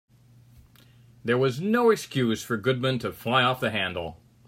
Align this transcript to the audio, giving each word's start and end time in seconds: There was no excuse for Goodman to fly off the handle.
There 1.23 1.37
was 1.37 1.61
no 1.61 1.91
excuse 1.91 2.41
for 2.43 2.57
Goodman 2.57 2.97
to 3.01 3.11
fly 3.13 3.43
off 3.43 3.59
the 3.59 3.69
handle. 3.69 4.19